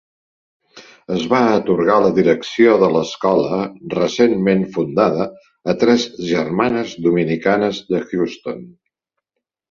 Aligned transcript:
Es 1.15 1.25
va 1.31 1.39
atorgar 1.57 1.97
la 2.03 2.07
direcció 2.13 2.71
de 2.83 2.87
l'escola 2.93 3.59
recentment 3.95 4.63
fundada 4.77 5.27
a 5.73 5.75
tres 5.83 6.05
germanes 6.31 6.95
dominicanes 7.09 7.83
de 7.93 8.01
Houston. 8.15 8.65